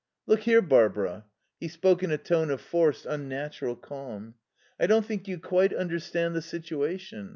[0.25, 1.25] "Look here, Barbara."
[1.59, 4.33] He spoke in a tone of forced, unnatural calm.
[4.79, 7.29] "I don't think you quite understand the situation.